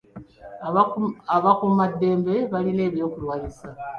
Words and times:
Abakuumaddembe 1.37 2.35
balina 2.51 2.81
eby'okulwanisa. 2.87 3.67